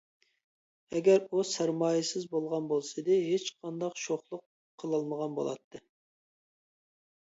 ئەگەر 0.95 1.25
ئۇ 1.31 1.43
سەرمايىسىز 1.49 2.25
بولغان 2.33 2.71
بولسىدى، 2.73 3.21
ھېچقانداق 3.29 4.03
شوخلۇق 4.09 4.45
قىلالمىغان 4.85 5.41
بولاتتى. 5.41 5.89